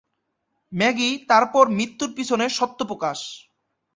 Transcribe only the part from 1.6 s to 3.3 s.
তার মৃত্যুর পিছনে সত্য প্রকাশ।